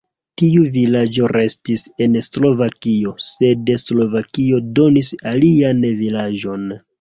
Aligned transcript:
Tiu 0.41 0.61
vilaĝo 0.75 1.27
restis 1.35 1.83
en 2.05 2.15
Slovakio, 2.27 3.13
sed 3.27 3.69
Slovakio 3.83 4.63
donis 4.81 5.13
alian 5.35 5.85
vilaĝon. 6.03 6.67